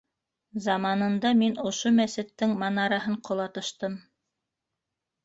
[0.67, 3.99] Заманында мин ошо мәсеттең манараһын ҡолатыштым!